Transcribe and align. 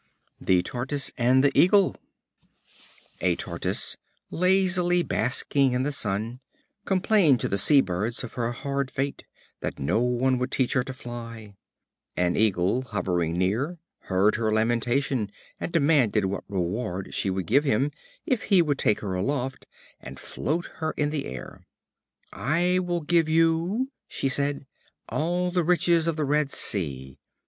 The 0.39 0.63
Tortoise 0.63 1.11
and 1.15 1.43
the 1.43 1.51
Eagle. 1.55 1.95
A 3.19 3.35
Tortoise, 3.35 3.97
lazily 4.31 5.03
basking 5.03 5.73
in 5.73 5.83
the 5.83 5.91
sun, 5.91 6.39
complained 6.85 7.39
to 7.41 7.47
the 7.47 7.59
sea 7.59 7.81
birds 7.81 8.23
of 8.23 8.33
her 8.33 8.51
hard 8.51 8.89
fate, 8.89 9.25
that 9.59 9.77
no 9.77 10.01
one 10.01 10.39
would 10.39 10.49
teach 10.49 10.73
her 10.73 10.83
to 10.85 10.93
fly. 10.93 11.53
An 12.17 12.35
Eagle, 12.35 12.81
hovering 12.81 13.37
near, 13.37 13.77
heard 14.05 14.37
her 14.37 14.51
lamentation, 14.51 15.31
and 15.59 15.71
demanded 15.71 16.25
what 16.25 16.45
reward 16.49 17.13
she 17.13 17.29
would 17.29 17.45
give 17.45 17.63
him, 17.63 17.91
if 18.25 18.45
he 18.45 18.63
would 18.63 18.79
take 18.79 19.01
her 19.01 19.13
aloft, 19.13 19.67
and 19.99 20.19
float 20.19 20.65
her 20.77 20.95
in 20.97 21.11
the 21.11 21.27
air. 21.27 21.63
"I 22.33 22.79
will 22.79 23.01
give 23.01 23.29
you," 23.29 23.91
she 24.07 24.29
said, 24.29 24.65
"all 25.09 25.51
the 25.51 25.63
riches 25.63 26.07
of 26.07 26.15
the 26.15 26.25
Red 26.25 26.49
Sea." 26.49 27.19